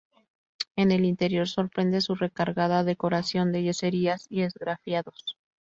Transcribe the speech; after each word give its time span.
En 0.75 0.91
el 0.91 1.05
interior 1.05 1.47
sorprende 1.47 2.01
su 2.01 2.15
recargada 2.15 2.83
decoración 2.83 3.51
de 3.51 3.61
yeserías 3.61 4.25
y 4.31 4.41
esgrafiados. 4.41 5.37